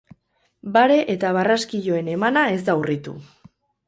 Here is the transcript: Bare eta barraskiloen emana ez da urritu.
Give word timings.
Bare 0.77 0.95
eta 1.13 1.29
barraskiloen 1.37 2.09
emana 2.13 2.47
ez 2.55 2.57
da 2.71 2.75
urritu. 2.81 3.15